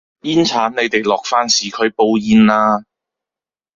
[0.21, 2.85] 煙剷你哋落返市區煲煙啦